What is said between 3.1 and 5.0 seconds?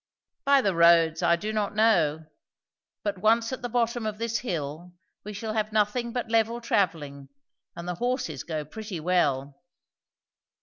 once at the bottom of this hill